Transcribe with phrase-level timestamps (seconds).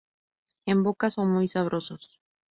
[0.65, 2.19] En boca son muy sabrosos.